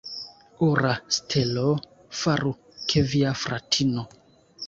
Ora 0.67 0.93
stelo, 1.17 1.65
faru, 2.21 2.55
ke 2.93 3.05
via 3.13 3.37
fratino. 3.45 4.09